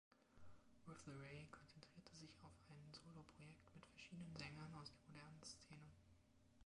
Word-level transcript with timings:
Rotheray 0.87 1.45
konzentrierte 1.51 2.15
sich 2.15 2.35
auf 2.41 2.51
ein 2.69 2.91
Soloprojekt 2.91 3.69
mit 3.75 3.85
verschiedenen 3.85 4.35
Sängern 4.35 4.73
aus 4.81 4.89
der 4.91 4.99
modernen 5.05 5.43
Szene. 5.43 5.91